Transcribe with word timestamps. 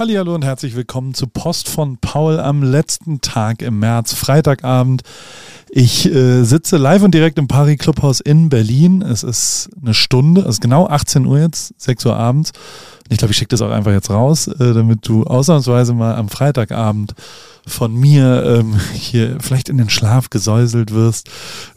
Hallo 0.00 0.34
und 0.34 0.46
herzlich 0.46 0.76
willkommen 0.76 1.12
zu 1.12 1.26
Post 1.26 1.68
von 1.68 1.98
Paul 1.98 2.40
am 2.40 2.62
letzten 2.62 3.20
Tag 3.20 3.60
im 3.60 3.80
März, 3.80 4.14
Freitagabend. 4.14 5.02
Ich 5.68 6.10
äh, 6.10 6.42
sitze 6.42 6.78
live 6.78 7.02
und 7.02 7.12
direkt 7.12 7.38
im 7.38 7.48
Paris 7.48 7.76
Clubhaus 7.76 8.20
in 8.20 8.48
Berlin. 8.48 9.02
Es 9.02 9.22
ist 9.22 9.68
eine 9.78 9.92
Stunde, 9.92 10.40
es 10.40 10.52
ist 10.52 10.60
genau 10.62 10.86
18 10.86 11.26
Uhr 11.26 11.40
jetzt, 11.40 11.74
6 11.76 12.06
Uhr 12.06 12.16
abends. 12.16 12.52
Und 12.52 13.12
ich 13.12 13.18
glaube, 13.18 13.32
ich 13.32 13.36
schicke 13.36 13.50
das 13.50 13.60
auch 13.60 13.70
einfach 13.70 13.92
jetzt 13.92 14.08
raus, 14.08 14.46
äh, 14.46 14.72
damit 14.72 15.06
du 15.06 15.24
ausnahmsweise 15.24 15.92
mal 15.92 16.14
am 16.14 16.30
Freitagabend 16.30 17.12
von 17.66 17.94
mir 17.94 18.42
ähm, 18.46 18.80
hier 18.94 19.36
vielleicht 19.38 19.68
in 19.68 19.76
den 19.76 19.90
Schlaf 19.90 20.30
gesäuselt 20.30 20.94
wirst. 20.94 21.28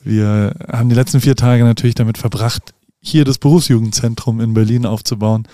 Wir 0.01 0.55
haben 0.71 0.87
die 0.87 0.95
letzten 0.95 1.19
vier 1.19 1.35
Tage 1.35 1.65
natürlich 1.65 1.95
damit 1.95 2.17
verbracht, 2.17 2.73
hier 3.01 3.25
das 3.25 3.37
Berufsjugendzentrum 3.37 4.39
in 4.39 4.53
Berlin 4.53 4.85
aufzubauen. 4.85 5.45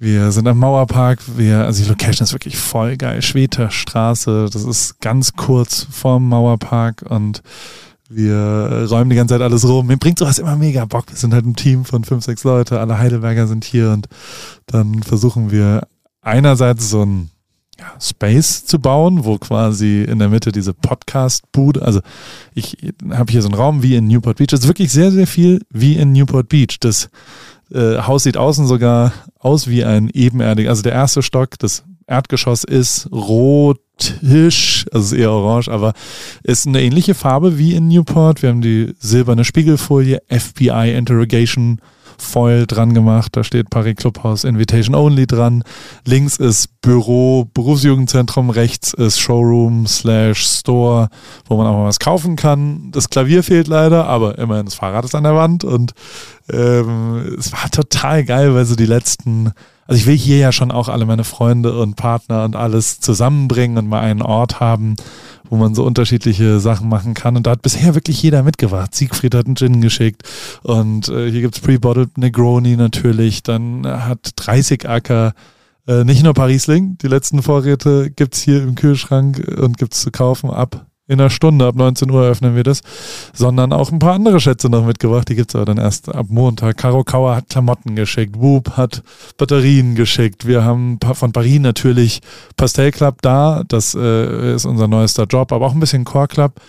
Wir 0.00 0.30
sind 0.30 0.46
am 0.46 0.58
Mauerpark. 0.58 1.20
Wir, 1.36 1.64
also 1.64 1.82
die 1.82 1.88
Location 1.88 2.24
ist 2.24 2.32
wirklich 2.32 2.56
voll 2.56 2.96
geil. 2.96 3.20
Schweter 3.20 3.70
Straße. 3.70 4.48
Das 4.52 4.62
ist 4.62 5.00
ganz 5.00 5.32
kurz 5.32 5.86
vorm 5.90 6.28
Mauerpark 6.28 7.02
und 7.08 7.42
wir 8.08 8.86
räumen 8.88 9.10
die 9.10 9.16
ganze 9.16 9.34
Zeit 9.34 9.42
alles 9.42 9.68
rum. 9.68 9.88
Mir 9.88 9.98
bringt 9.98 10.18
sowas 10.18 10.38
immer 10.38 10.56
mega 10.56 10.84
Bock. 10.84 11.06
Wir 11.08 11.16
sind 11.16 11.34
halt 11.34 11.44
ein 11.44 11.56
Team 11.56 11.84
von 11.84 12.04
fünf, 12.04 12.24
sechs 12.24 12.44
Leute. 12.44 12.78
Alle 12.78 12.98
Heidelberger 12.98 13.48
sind 13.48 13.64
hier 13.64 13.90
und 13.90 14.06
dann 14.66 15.02
versuchen 15.02 15.50
wir 15.50 15.86
einerseits 16.22 16.88
so 16.88 17.04
ein 17.04 17.30
Space 18.00 18.64
zu 18.64 18.78
bauen, 18.78 19.24
wo 19.24 19.36
quasi 19.38 20.02
in 20.02 20.20
der 20.20 20.28
Mitte 20.28 20.52
diese 20.52 20.74
Podcast-Bude, 20.74 21.82
also 21.82 22.00
ich 22.54 22.76
habe 23.10 23.30
hier 23.30 23.42
so 23.42 23.48
einen 23.48 23.54
Raum 23.54 23.82
wie 23.82 23.94
in 23.94 24.08
Newport 24.08 24.38
Beach. 24.38 24.48
Das 24.48 24.60
ist 24.60 24.68
wirklich 24.68 24.90
sehr, 24.90 25.10
sehr 25.12 25.26
viel 25.26 25.60
wie 25.70 25.96
in 25.96 26.12
Newport 26.12 26.48
Beach. 26.48 26.78
Das 26.80 27.08
äh, 27.72 27.98
Haus 27.98 28.22
sieht 28.22 28.36
außen 28.36 28.66
sogar 28.66 29.12
aus 29.38 29.68
wie 29.68 29.84
ein 29.84 30.10
ebenerdig. 30.12 30.68
Also 30.68 30.82
der 30.82 30.92
erste 30.92 31.22
Stock, 31.22 31.58
das 31.58 31.84
Erdgeschoss 32.06 32.64
ist 32.64 33.08
rotisch, 33.12 34.86
also 34.92 35.14
ist 35.14 35.20
eher 35.20 35.30
orange, 35.30 35.68
aber 35.68 35.92
ist 36.42 36.66
eine 36.66 36.82
ähnliche 36.82 37.14
Farbe 37.14 37.58
wie 37.58 37.74
in 37.74 37.88
Newport. 37.88 38.42
Wir 38.42 38.48
haben 38.48 38.62
die 38.62 38.94
silberne 38.98 39.44
Spiegelfolie, 39.44 40.20
FBI 40.28 40.94
Interrogation 40.96 41.80
Foil 42.22 42.66
dran 42.66 42.94
gemacht. 42.94 43.36
Da 43.36 43.44
steht 43.44 43.70
Paris 43.70 43.96
Clubhouse 43.96 44.44
Invitation 44.44 44.94
Only 44.94 45.26
dran. 45.26 45.64
Links 46.04 46.36
ist 46.36 46.80
Büro, 46.80 47.46
Berufsjugendzentrum. 47.52 48.50
Rechts 48.50 48.92
ist 48.92 49.18
Showroom 49.18 49.86
slash 49.86 50.46
Store, 50.46 51.08
wo 51.46 51.56
man 51.56 51.66
auch 51.66 51.76
mal 51.76 51.86
was 51.86 51.98
kaufen 51.98 52.36
kann. 52.36 52.90
Das 52.92 53.10
Klavier 53.10 53.42
fehlt 53.42 53.68
leider, 53.68 54.06
aber 54.06 54.38
immerhin 54.38 54.66
das 54.66 54.74
Fahrrad 54.74 55.04
ist 55.04 55.14
an 55.14 55.24
der 55.24 55.34
Wand 55.34 55.64
und 55.64 55.92
ähm, 56.50 57.36
es 57.38 57.52
war 57.52 57.70
total 57.70 58.24
geil, 58.24 58.54
weil 58.54 58.64
so 58.64 58.74
die 58.74 58.86
letzten 58.86 59.52
also 59.88 60.00
ich 60.00 60.06
will 60.06 60.16
hier 60.16 60.36
ja 60.36 60.52
schon 60.52 60.70
auch 60.70 60.88
alle 60.88 61.06
meine 61.06 61.24
Freunde 61.24 61.80
und 61.80 61.96
Partner 61.96 62.44
und 62.44 62.54
alles 62.54 63.00
zusammenbringen 63.00 63.78
und 63.78 63.88
mal 63.88 64.00
einen 64.00 64.20
Ort 64.20 64.60
haben, 64.60 64.96
wo 65.50 65.56
man 65.56 65.74
so 65.74 65.84
unterschiedliche 65.84 66.60
Sachen 66.60 66.88
machen 66.88 67.14
kann. 67.14 67.36
Und 67.36 67.46
da 67.46 67.52
hat 67.52 67.62
bisher 67.62 67.94
wirklich 67.94 68.22
jeder 68.22 68.42
mitgebracht. 68.42 68.94
Siegfried 68.94 69.34
hat 69.34 69.46
einen 69.46 69.56
Gin 69.56 69.80
geschickt 69.80 70.22
und 70.62 71.08
äh, 71.08 71.30
hier 71.30 71.42
gibt's 71.42 71.60
Pre-Bottled 71.60 72.18
Negroni 72.18 72.76
natürlich. 72.76 73.42
Dann 73.42 73.86
hat 73.86 74.32
30 74.36 74.88
Acker 74.88 75.34
äh, 75.86 76.04
nicht 76.04 76.22
nur 76.22 76.34
Parisling, 76.34 76.98
die 76.98 77.08
letzten 77.08 77.42
Vorräte 77.42 78.10
gibt's 78.10 78.40
hier 78.40 78.62
im 78.62 78.74
Kühlschrank 78.74 79.38
und 79.60 79.78
gibt's 79.78 80.02
zu 80.02 80.10
kaufen 80.10 80.50
ab 80.50 80.86
in 81.08 81.20
einer 81.20 81.30
Stunde, 81.30 81.66
ab 81.66 81.74
19 81.74 82.10
Uhr 82.10 82.22
öffnen 82.22 82.54
wir 82.54 82.62
das, 82.62 82.82
sondern 83.32 83.72
auch 83.72 83.90
ein 83.90 83.98
paar 83.98 84.14
andere 84.14 84.40
Schätze 84.40 84.68
noch 84.68 84.84
mitgebracht. 84.84 85.28
Die 85.28 85.34
gibt's 85.34 85.56
aber 85.56 85.64
dann 85.64 85.78
erst 85.78 86.14
ab 86.14 86.26
Montag. 86.28 86.76
Caro 86.76 87.02
Kauer 87.02 87.34
hat 87.34 87.48
Klamotten 87.48 87.96
geschickt, 87.96 88.36
Whoop 88.38 88.76
hat 88.76 89.02
Batterien 89.38 89.94
geschickt. 89.94 90.46
Wir 90.46 90.64
haben 90.64 90.98
von 91.14 91.32
Paris 91.32 91.60
natürlich 91.60 92.20
Pastel 92.56 92.90
Club 92.90 93.22
da, 93.22 93.64
das 93.66 93.94
äh, 93.94 94.54
ist 94.54 94.66
unser 94.66 94.86
neuester 94.86 95.24
Job, 95.24 95.50
aber 95.52 95.66
auch 95.66 95.72
ein 95.72 95.80
bisschen 95.80 96.04
Core 96.04 96.28
Club 96.28 96.60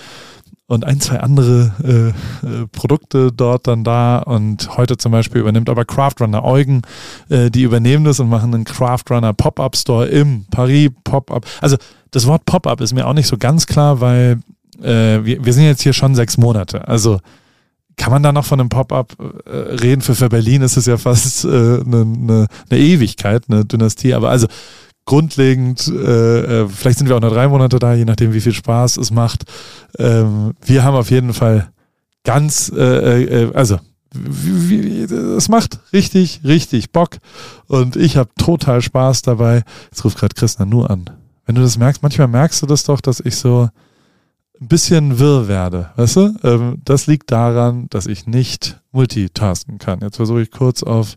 und 0.69 0.85
ein, 0.85 1.01
zwei 1.01 1.19
andere 1.19 1.73
äh, 1.83 2.47
äh, 2.47 2.67
Produkte 2.71 3.31
dort 3.31 3.65
dann 3.65 3.83
da. 3.83 4.19
Und 4.19 4.77
heute 4.77 4.97
zum 4.97 5.11
Beispiel 5.11 5.41
übernimmt 5.41 5.67
aber 5.67 5.83
Craftrunner 5.83 6.45
Eugen, 6.45 6.83
äh, 7.29 7.49
die 7.49 7.63
übernehmen 7.63 8.05
das 8.05 8.19
und 8.19 8.29
machen 8.29 8.53
einen 8.53 8.65
Craftrunner 8.65 9.33
Pop-Up 9.33 9.75
Store 9.75 10.05
im 10.05 10.45
Paris 10.51 10.91
Pop-Up. 11.03 11.45
Also 11.59 11.77
das 12.11 12.27
Wort 12.27 12.45
Pop-up 12.45 12.81
ist 12.81 12.93
mir 12.93 13.07
auch 13.07 13.13
nicht 13.13 13.27
so 13.27 13.37
ganz 13.37 13.67
klar, 13.67 14.01
weil 14.01 14.39
äh, 14.81 15.23
wir, 15.23 15.45
wir 15.45 15.53
sind 15.53 15.65
jetzt 15.65 15.81
hier 15.81 15.93
schon 15.93 16.15
sechs 16.15 16.37
Monate. 16.37 16.87
Also 16.87 17.19
kann 17.97 18.11
man 18.11 18.23
da 18.23 18.31
noch 18.31 18.45
von 18.45 18.59
einem 18.59 18.69
Pop-up 18.69 19.15
äh, 19.45 19.49
reden? 19.51 20.01
Für, 20.01 20.15
für 20.15 20.29
Berlin 20.29 20.61
ist 20.61 20.77
es 20.77 20.85
ja 20.85 20.97
fast 20.97 21.45
eine 21.45 21.55
äh, 21.55 21.83
ne, 21.85 22.47
ne, 22.69 22.77
Ewigkeit, 22.77 23.43
eine 23.49 23.65
Dynastie. 23.65 24.13
Aber 24.13 24.29
also 24.29 24.47
grundlegend, 25.05 25.87
äh, 25.87 26.61
äh, 26.61 26.67
vielleicht 26.69 26.99
sind 26.99 27.09
wir 27.09 27.17
auch 27.17 27.21
nur 27.21 27.31
drei 27.31 27.47
Monate 27.47 27.77
da, 27.77 27.93
je 27.93 28.05
nachdem, 28.05 28.33
wie 28.33 28.41
viel 28.41 28.53
Spaß 28.53 28.97
es 28.97 29.11
macht. 29.11 29.43
Ähm, 29.97 30.53
wir 30.65 30.83
haben 30.83 30.95
auf 30.95 31.11
jeden 31.11 31.33
Fall 31.33 31.69
ganz, 32.23 32.71
äh, 32.75 33.23
äh, 33.23 33.53
also 33.53 33.79
es 35.37 35.49
macht 35.49 35.79
richtig, 35.93 36.41
richtig 36.43 36.91
Bock 36.91 37.17
und 37.67 37.95
ich 37.95 38.17
habe 38.17 38.29
total 38.39 38.81
Spaß 38.81 39.21
dabei. 39.21 39.63
Jetzt 39.91 40.03
ruft 40.03 40.17
gerade 40.17 40.33
Christian 40.33 40.69
nur 40.69 40.89
an 40.89 41.18
wenn 41.49 41.55
du 41.55 41.63
das 41.63 41.79
merkst, 41.79 42.03
manchmal 42.03 42.27
merkst 42.27 42.61
du 42.61 42.67
das 42.67 42.83
doch, 42.83 43.01
dass 43.01 43.19
ich 43.21 43.35
so 43.35 43.69
ein 44.61 44.67
bisschen 44.67 45.17
wirr 45.17 45.47
werde, 45.47 45.89
weißt 45.95 46.15
du? 46.17 46.35
Ähm, 46.43 46.79
das 46.85 47.07
liegt 47.07 47.31
daran, 47.31 47.87
dass 47.89 48.05
ich 48.05 48.27
nicht 48.27 48.79
multitasken 48.91 49.79
kann. 49.79 50.01
Jetzt 50.01 50.17
versuche 50.17 50.43
ich 50.43 50.51
kurz 50.51 50.83
auf 50.83 51.15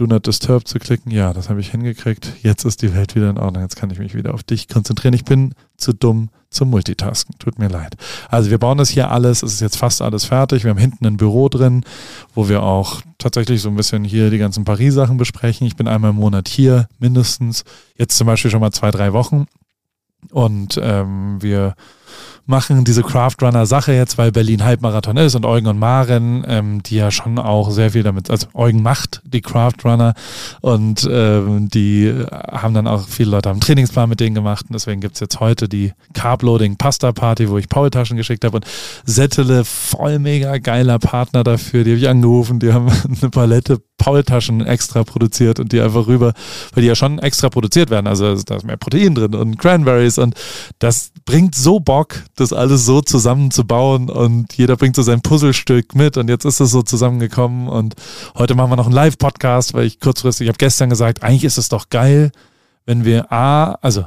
Do 0.00 0.06
Not 0.06 0.26
Disturb 0.26 0.66
zu 0.66 0.78
klicken. 0.78 1.12
Ja, 1.12 1.34
das 1.34 1.50
habe 1.50 1.60
ich 1.60 1.72
hingekriegt. 1.72 2.32
Jetzt 2.42 2.64
ist 2.64 2.80
die 2.80 2.94
Welt 2.94 3.14
wieder 3.16 3.28
in 3.28 3.36
Ordnung. 3.36 3.62
Jetzt 3.62 3.76
kann 3.76 3.90
ich 3.90 3.98
mich 3.98 4.14
wieder 4.14 4.32
auf 4.32 4.42
dich 4.42 4.66
konzentrieren. 4.66 5.12
Ich 5.12 5.26
bin 5.26 5.54
zu 5.76 5.92
dumm 5.92 6.30
zum 6.48 6.70
Multitasken. 6.70 7.34
Tut 7.38 7.58
mir 7.58 7.68
leid. 7.68 7.98
Also 8.30 8.48
wir 8.48 8.56
bauen 8.56 8.78
das 8.78 8.88
hier 8.88 9.10
alles. 9.10 9.42
Es 9.42 9.52
ist 9.52 9.60
jetzt 9.60 9.76
fast 9.76 10.00
alles 10.00 10.24
fertig. 10.24 10.64
Wir 10.64 10.70
haben 10.70 10.78
hinten 10.78 11.04
ein 11.04 11.18
Büro 11.18 11.50
drin, 11.50 11.84
wo 12.34 12.48
wir 12.48 12.62
auch 12.62 13.02
tatsächlich 13.18 13.60
so 13.60 13.68
ein 13.68 13.76
bisschen 13.76 14.02
hier 14.02 14.30
die 14.30 14.38
ganzen 14.38 14.64
Paris-Sachen 14.64 15.18
besprechen. 15.18 15.66
Ich 15.66 15.76
bin 15.76 15.86
einmal 15.86 16.12
im 16.12 16.16
Monat 16.16 16.48
hier 16.48 16.88
mindestens. 16.98 17.64
Jetzt 17.98 18.16
zum 18.16 18.26
Beispiel 18.26 18.50
schon 18.50 18.60
mal 18.60 18.72
zwei, 18.72 18.90
drei 18.90 19.12
Wochen. 19.12 19.44
Und 20.30 20.80
ähm, 20.82 21.42
wir 21.42 21.74
machen 22.46 22.84
diese 22.84 23.02
Craftrunner-Sache 23.02 23.92
jetzt, 23.92 24.18
weil 24.18 24.32
Berlin 24.32 24.64
Halbmarathon 24.64 25.16
ist 25.16 25.34
und 25.34 25.46
Eugen 25.46 25.68
und 25.68 25.78
Maren, 25.78 26.44
ähm, 26.46 26.82
die 26.82 26.96
ja 26.96 27.10
schon 27.10 27.38
auch 27.38 27.70
sehr 27.70 27.92
viel 27.92 28.02
damit, 28.02 28.28
also 28.30 28.48
Eugen 28.54 28.82
macht 28.82 29.22
die 29.24 29.40
Craftrunner 29.40 30.14
und 30.60 31.08
ähm, 31.10 31.68
die 31.70 32.12
haben 32.30 32.74
dann 32.74 32.86
auch 32.86 33.06
viele 33.08 33.30
Leute 33.30 33.50
am 33.50 33.60
Trainingsplan 33.60 34.08
mit 34.08 34.20
denen 34.20 34.34
gemacht 34.34 34.66
und 34.68 34.74
deswegen 34.74 35.00
gibt's 35.00 35.20
jetzt 35.20 35.40
heute 35.40 35.68
die 35.68 35.92
Carbloading 36.12 36.76
Pasta 36.76 37.12
Party, 37.12 37.48
wo 37.48 37.56
ich 37.56 37.68
Paul-Taschen 37.68 38.16
geschickt 38.16 38.44
habe 38.44 38.56
und 38.56 38.66
Settele, 39.04 39.64
voll 39.64 40.18
mega 40.18 40.58
geiler 40.58 40.98
Partner 40.98 41.44
dafür, 41.44 41.84
die 41.84 41.90
habe 41.90 42.00
ich 42.00 42.08
angerufen, 42.08 42.58
die 42.58 42.72
haben 42.72 42.90
eine 43.20 43.30
Palette 43.30 43.80
Paul-Taschen 43.98 44.66
extra 44.66 45.04
produziert 45.04 45.60
und 45.60 45.72
die 45.72 45.80
einfach 45.80 46.06
rüber, 46.06 46.32
weil 46.74 46.82
die 46.82 46.88
ja 46.88 46.94
schon 46.94 47.18
extra 47.18 47.48
produziert 47.48 47.90
werden, 47.90 48.06
also 48.06 48.34
da 48.34 48.56
ist 48.56 48.66
mehr 48.66 48.76
Protein 48.76 49.14
drin 49.14 49.34
und 49.34 49.58
Cranberries 49.58 50.18
und 50.18 50.34
das 50.78 51.12
bringt 51.24 51.54
so 51.54 51.78
Bock, 51.78 51.99
das 52.36 52.52
alles 52.52 52.84
so 52.84 53.00
zusammenzubauen 53.00 54.10
und 54.10 54.52
jeder 54.54 54.76
bringt 54.76 54.96
so 54.96 55.02
sein 55.02 55.20
Puzzlestück 55.20 55.94
mit 55.94 56.16
und 56.16 56.28
jetzt 56.28 56.44
ist 56.44 56.60
es 56.60 56.70
so 56.70 56.82
zusammengekommen 56.82 57.68
und 57.68 57.94
heute 58.36 58.54
machen 58.54 58.70
wir 58.70 58.76
noch 58.76 58.86
einen 58.86 58.94
Live-Podcast, 58.94 59.74
weil 59.74 59.84
ich 59.84 60.00
kurzfristig, 60.00 60.46
ich 60.46 60.48
habe 60.48 60.58
gestern 60.58 60.90
gesagt, 60.90 61.22
eigentlich 61.22 61.44
ist 61.44 61.58
es 61.58 61.68
doch 61.68 61.88
geil, 61.90 62.32
wenn 62.86 63.04
wir 63.04 63.32
A, 63.32 63.78
also 63.80 64.04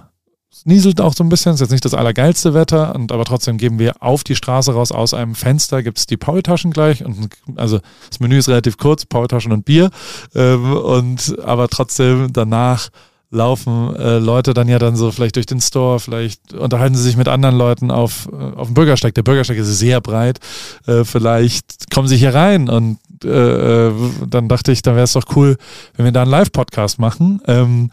es 0.52 0.66
nieselt 0.66 1.02
auch 1.02 1.14
so 1.14 1.24
ein 1.24 1.30
bisschen, 1.30 1.54
ist 1.54 1.62
jetzt 1.62 1.72
nicht 1.72 1.86
das 1.86 1.96
allergeilste 1.96 2.54
Wetter, 2.54 2.94
und 2.94 3.12
aber 3.12 3.26
trotzdem 3.26 3.58
geben 3.58 3.80
wir 3.80 4.04
auf 4.04 4.24
die 4.24 4.36
Straße 4.36 4.74
raus 4.74 4.92
aus 4.92 5.14
einem 5.14 5.36
Fenster, 5.36 5.82
gibt 5.82 5.98
es 5.98 6.06
die 6.06 6.18
Paultaschen 6.18 6.72
gleich 6.72 7.04
und 7.04 7.30
also 7.56 7.80
das 8.10 8.20
Menü 8.20 8.38
ist 8.38 8.50
relativ 8.50 8.78
kurz, 8.78 9.06
Paultaschen 9.06 9.52
und 9.52 9.66
Bier 9.66 9.90
ähm, 10.36 10.74
und 10.78 11.40
aber 11.44 11.68
trotzdem 11.70 12.32
danach 12.34 12.90
laufen 13.34 13.96
äh, 13.96 14.20
Leute 14.20 14.54
dann 14.54 14.70
ja 14.70 14.80
dann 14.80 14.96
so 14.96 15.12
vielleicht 15.12 15.36
durch 15.36 15.46
den 15.46 15.60
Store, 15.60 16.00
vielleicht 16.00 16.54
unterhalten 16.54 16.96
sie 16.96 17.04
sich 17.04 17.18
mit 17.18 17.28
anderen 17.28 17.58
Leuten 17.58 17.92
auf, 17.92 18.30
äh, 18.32 18.36
auf 18.36 18.68
dem 18.68 18.74
Bürgersteig. 18.76 19.16
Der 19.16 19.24
Bürgersteig 19.24 19.58
ist 19.58 19.80
sehr 19.80 20.00
breit. 20.02 20.40
Äh, 20.86 21.04
vielleicht 21.04 21.92
kommen 21.92 22.08
sie 22.08 22.18
hier 22.18 22.34
rein 22.34 22.70
und 22.70 23.00
äh, 23.24 23.88
äh 23.88 23.94
dann 24.28 24.48
dachte 24.48 24.72
ich, 24.72 24.82
dann 24.82 24.96
wäre 24.96 25.06
es 25.06 25.14
doch 25.14 25.26
cool, 25.36 25.58
wenn 25.96 26.06
wir 26.06 26.12
da 26.12 26.22
einen 26.22 26.32
Live-Podcast 26.32 27.00
machen. 27.00 27.42
Ähm, 27.48 27.90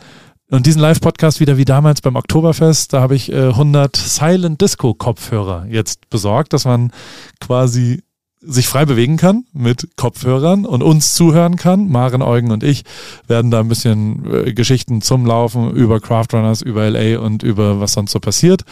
und 0.50 0.66
diesen 0.66 0.82
Live-Podcast 0.82 1.38
wieder 1.40 1.56
wie 1.56 1.64
damals 1.64 2.00
beim 2.00 2.16
Oktoberfest, 2.16 2.92
da 2.92 3.00
habe 3.00 3.14
ich 3.14 3.32
äh, 3.32 3.48
100 3.48 3.94
Silent 3.96 4.60
Disco 4.60 4.94
Kopfhörer 4.94 5.66
jetzt 5.68 6.10
besorgt, 6.10 6.52
dass 6.52 6.64
man 6.64 6.90
quasi 7.40 8.02
sich 8.42 8.68
frei 8.68 8.86
bewegen 8.86 9.16
kann 9.16 9.44
mit 9.52 9.96
Kopfhörern 9.96 10.64
und 10.64 10.82
uns 10.82 11.12
zuhören 11.14 11.56
kann. 11.56 11.88
Maren, 11.88 12.22
Eugen 12.22 12.50
und 12.50 12.62
ich 12.62 12.84
werden 13.26 13.50
da 13.50 13.60
ein 13.60 13.68
bisschen 13.68 14.24
äh, 14.32 14.52
Geschichten 14.54 15.02
zum 15.02 15.26
Laufen 15.26 15.70
über 15.72 16.00
Craftrunners, 16.00 16.62
über 16.62 16.88
LA 16.88 17.18
und 17.18 17.42
über 17.42 17.80
was 17.80 17.92
sonst 17.92 18.12
so 18.12 18.20
passiert 18.20 18.64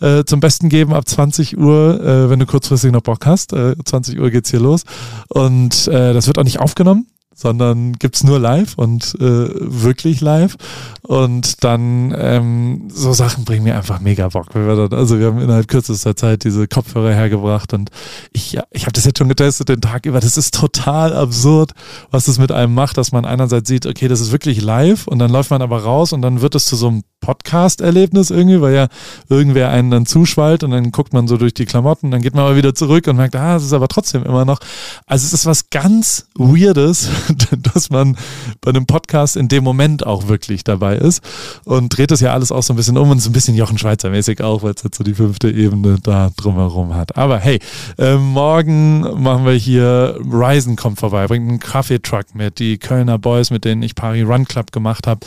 äh, 0.00 0.24
zum 0.24 0.40
Besten 0.40 0.68
geben 0.68 0.94
ab 0.94 1.08
20 1.08 1.58
Uhr, 1.58 2.00
äh, 2.00 2.30
wenn 2.30 2.38
du 2.38 2.46
kurzfristig 2.46 2.92
noch 2.92 3.02
Bock 3.02 3.26
hast. 3.26 3.50
20 3.50 4.16
äh, 4.16 4.20
Uhr 4.20 4.30
geht's 4.30 4.50
hier 4.50 4.60
los 4.60 4.84
und 5.28 5.88
äh, 5.88 6.12
das 6.12 6.26
wird 6.26 6.38
auch 6.38 6.44
nicht 6.44 6.60
aufgenommen 6.60 7.06
sondern 7.36 7.92
gibt's 7.92 8.24
nur 8.24 8.40
live 8.40 8.74
und 8.76 9.14
äh, 9.20 9.20
wirklich 9.20 10.22
live. 10.22 10.56
Und 11.02 11.62
dann 11.62 12.14
ähm, 12.18 12.88
so 12.88 13.12
Sachen 13.12 13.44
bringen 13.44 13.64
mir 13.64 13.76
einfach 13.76 14.00
mega 14.00 14.28
Bock. 14.28 14.54
Wir 14.54 14.74
dann, 14.74 14.98
also 14.98 15.18
wir 15.20 15.26
haben 15.26 15.40
innerhalb 15.40 15.68
kürzester 15.68 16.16
Zeit 16.16 16.44
diese 16.44 16.66
Kopfhörer 16.66 17.12
hergebracht 17.12 17.74
und 17.74 17.90
ich, 18.32 18.58
ich 18.70 18.82
habe 18.82 18.92
das 18.92 19.04
jetzt 19.04 19.18
schon 19.18 19.28
getestet 19.28 19.68
den 19.68 19.82
Tag 19.82 20.06
über. 20.06 20.18
Das 20.18 20.38
ist 20.38 20.54
total 20.54 21.14
absurd, 21.14 21.72
was 22.10 22.26
es 22.26 22.38
mit 22.38 22.50
einem 22.52 22.74
macht, 22.74 22.96
dass 22.96 23.12
man 23.12 23.26
einerseits 23.26 23.68
sieht, 23.68 23.84
okay, 23.84 24.08
das 24.08 24.20
ist 24.20 24.32
wirklich 24.32 24.62
live 24.62 25.06
und 25.06 25.18
dann 25.18 25.30
läuft 25.30 25.50
man 25.50 25.60
aber 25.60 25.82
raus 25.82 26.14
und 26.14 26.22
dann 26.22 26.40
wird 26.40 26.54
es 26.54 26.64
zu 26.64 26.74
so 26.74 26.88
einem 26.88 27.02
Podcast-Erlebnis 27.20 28.30
irgendwie, 28.30 28.60
weil 28.60 28.74
ja 28.74 28.88
irgendwer 29.28 29.70
einen 29.70 29.90
dann 29.90 30.06
zuschwallt 30.06 30.62
und 30.62 30.70
dann 30.70 30.92
guckt 30.92 31.12
man 31.12 31.26
so 31.26 31.36
durch 31.36 31.54
die 31.54 31.66
Klamotten, 31.66 32.10
dann 32.10 32.22
geht 32.22 32.34
man 32.34 32.44
aber 32.44 32.56
wieder 32.56 32.74
zurück 32.74 33.08
und 33.08 33.16
merkt, 33.16 33.36
ah, 33.36 33.56
es 33.56 33.64
ist 33.64 33.72
aber 33.72 33.88
trotzdem 33.88 34.22
immer 34.22 34.44
noch. 34.44 34.60
Also 35.06 35.26
es 35.26 35.32
ist 35.32 35.46
was 35.46 35.70
ganz 35.70 36.28
Weirdes, 36.36 37.08
dass 37.74 37.90
man 37.90 38.16
bei 38.60 38.70
einem 38.70 38.86
Podcast 38.86 39.36
in 39.36 39.48
dem 39.48 39.64
Moment 39.64 40.06
auch 40.06 40.28
wirklich 40.28 40.64
dabei 40.64 40.96
ist 40.96 41.22
und 41.64 41.96
dreht 41.96 42.10
das 42.10 42.20
ja 42.20 42.32
alles 42.32 42.52
auch 42.52 42.62
so 42.62 42.72
ein 42.72 42.76
bisschen 42.76 42.98
um 42.98 43.10
und 43.10 43.20
so 43.20 43.30
ein 43.30 43.32
bisschen 43.32 43.54
Jochen 43.54 43.78
Schweizer 43.78 44.10
mäßig 44.10 44.42
auch, 44.42 44.62
weil 44.62 44.72
es 44.74 44.82
jetzt 44.82 44.98
so 44.98 45.04
die 45.04 45.14
fünfte 45.14 45.50
Ebene 45.50 45.98
da 46.02 46.30
drumherum 46.36 46.94
hat. 46.94 47.16
Aber 47.16 47.38
hey, 47.38 47.58
äh, 47.98 48.16
morgen 48.16 49.00
machen 49.22 49.44
wir 49.44 49.52
hier, 49.52 50.18
Ryzen 50.20 50.76
kommt 50.76 50.98
vorbei, 50.98 51.26
bringt 51.26 51.48
einen 51.48 51.60
Kaffeetruck 51.60 52.34
mit, 52.34 52.58
die 52.58 52.78
Kölner 52.78 53.18
Boys, 53.18 53.50
mit 53.50 53.64
denen 53.64 53.82
ich 53.82 53.94
Paris 53.94 54.26
Run 54.26 54.44
Club 54.44 54.72
gemacht 54.72 55.06
habe 55.06 55.20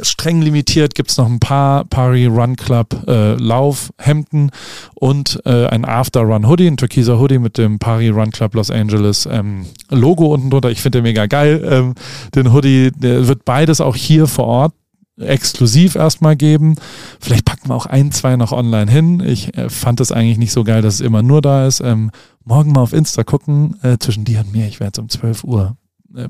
streng 0.00 0.42
limitiert 0.42 0.94
gibt 0.94 1.10
es 1.10 1.16
noch 1.16 1.26
ein 1.26 1.40
paar 1.40 1.84
Pari 1.84 2.26
Run 2.26 2.56
Club 2.56 3.04
äh, 3.06 3.34
Laufhemden 3.34 4.50
und 4.94 5.40
äh, 5.44 5.66
ein 5.66 5.84
After 5.84 6.20
Run 6.22 6.46
Hoodie, 6.46 6.66
ein 6.66 6.76
türkiser 6.76 7.18
Hoodie 7.18 7.38
mit 7.38 7.58
dem 7.58 7.78
Pari 7.78 8.08
Run 8.08 8.30
Club 8.30 8.54
Los 8.54 8.70
Angeles 8.70 9.28
ähm, 9.30 9.66
Logo 9.90 10.26
unten 10.26 10.50
drunter. 10.50 10.70
Ich 10.70 10.82
finde 10.82 10.98
den 10.98 11.04
mega 11.04 11.26
geil. 11.26 11.66
Ähm, 11.68 11.94
den 12.34 12.52
Hoodie, 12.52 12.90
der 12.92 13.26
wird 13.28 13.44
beides 13.44 13.80
auch 13.80 13.96
hier 13.96 14.26
vor 14.26 14.46
Ort 14.46 14.74
exklusiv 15.20 15.96
erstmal 15.96 16.36
geben. 16.36 16.76
Vielleicht 17.20 17.44
packen 17.44 17.68
wir 17.68 17.74
auch 17.74 17.86
ein, 17.86 18.12
zwei 18.12 18.36
noch 18.36 18.52
online 18.52 18.90
hin. 18.90 19.20
Ich 19.20 19.56
äh, 19.56 19.68
fand 19.68 20.00
es 20.00 20.12
eigentlich 20.12 20.38
nicht 20.38 20.52
so 20.52 20.64
geil, 20.64 20.82
dass 20.82 20.94
es 20.94 21.00
immer 21.00 21.22
nur 21.22 21.42
da 21.42 21.66
ist. 21.66 21.80
Ähm, 21.80 22.10
morgen 22.44 22.72
mal 22.72 22.80
auf 22.80 22.92
Insta 22.92 23.22
gucken, 23.22 23.76
äh, 23.82 23.98
zwischen 23.98 24.24
dir 24.24 24.40
und 24.40 24.52
mir. 24.52 24.66
Ich 24.66 24.80
werde 24.80 24.88
jetzt 24.88 24.98
um 24.98 25.08
12 25.08 25.44
Uhr 25.44 25.76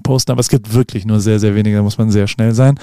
posten, 0.03 0.32
aber 0.32 0.41
es 0.41 0.49
gibt 0.49 0.75
wirklich 0.75 1.06
nur 1.06 1.21
sehr, 1.21 1.38
sehr 1.38 1.55
wenige, 1.55 1.77
da 1.77 1.82
muss 1.82 1.99
man 1.99 2.11
sehr 2.11 2.27
schnell 2.27 2.55
sein. 2.55 2.79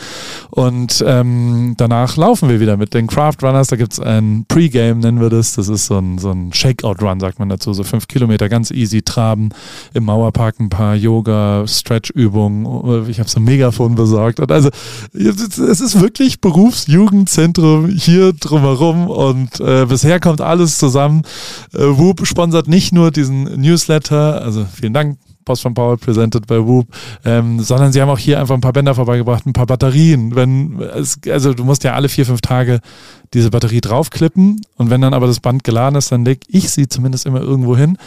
Und 0.50 1.04
ähm, 1.06 1.76
danach 1.78 2.18
laufen 2.18 2.50
wir 2.50 2.60
wieder 2.60 2.78
mit 2.78 2.94
den 2.94 3.08
Craft 3.08 3.38
Runners, 3.44 3.68
da 3.68 3.76
gibt 3.76 3.94
es 3.94 4.00
ein 4.00 4.46
Pre-Game, 4.48 5.00
nennen 5.00 5.22
wir 5.22 5.30
das, 5.30 5.54
das 5.54 5.68
ist 5.68 5.86
so 5.86 5.98
ein, 5.98 6.18
so 6.18 6.32
ein 6.32 6.54
Shakeout-Run, 6.54 7.20
sagt 7.20 7.40
man 7.40 7.50
dazu, 7.50 7.74
so 7.74 7.84
fünf 7.84 8.08
Kilometer, 8.08 8.50
ganz 8.50 8.72
easy 8.72 9.02
traben, 9.02 9.50
im 9.94 10.06
Mauerpark 10.06 10.60
ein 10.60 10.70
paar 10.70 10.96
Yoga, 10.96 11.66
Stretch-Übungen, 11.68 13.10
ich 13.10 13.20
habe 13.20 13.30
so 13.30 13.40
ein 13.40 13.44
Megafon 13.44 13.96
besorgt. 13.96 14.40
Und 14.40 14.52
also 14.52 14.70
es 15.14 15.82
ist 15.82 16.00
wirklich 16.00 16.42
Berufsjugendzentrum 16.42 17.90
hier 17.90 18.34
drumherum. 18.34 19.08
Und 19.08 19.60
äh, 19.60 19.86
bisher 19.86 20.20
kommt 20.20 20.42
alles 20.42 20.78
zusammen. 20.78 21.24
Äh, 21.74 21.80
Whoop 21.80 22.26
sponsert 22.26 22.68
nicht 22.68 22.94
nur 22.94 23.12
diesen 23.12 23.44
Newsletter, 23.60 24.42
also 24.42 24.66
vielen 24.74 24.94
Dank 24.94 25.18
Post 25.48 25.62
von 25.62 25.74
Paul 25.74 25.98
presented 25.98 26.46
by 26.46 26.56
Whoop, 26.56 26.88
ähm, 27.24 27.62
sondern 27.62 27.94
sie 27.94 28.02
haben 28.02 28.10
auch 28.10 28.20
hier 28.20 28.40
einfach 28.40 28.54
ein 28.54 28.62
paar 28.62 28.74
Bänder 28.74 28.94
vorbeigebracht, 28.94 29.46
ein 29.46 29.54
paar 29.54 29.66
Batterien. 29.66 30.36
Wenn 30.36 30.82
es, 30.82 31.20
also 31.30 31.54
du 31.54 31.64
musst 31.64 31.86
ja 31.86 31.94
alle 31.94 32.10
vier, 32.10 32.26
fünf 32.26 32.42
Tage 32.42 32.82
diese 33.34 33.50
Batterie 33.50 33.80
draufklippen 33.80 34.60
und 34.76 34.90
wenn 34.90 35.00
dann 35.00 35.14
aber 35.14 35.28
das 35.28 35.40
Band 35.40 35.64
geladen 35.64 35.96
ist, 35.96 36.12
dann 36.12 36.26
leg 36.26 36.42
ich 36.50 36.70
sie 36.70 36.90
zumindest 36.90 37.26
immer 37.26 37.40
irgendwo 37.40 37.78
hin. 37.78 37.98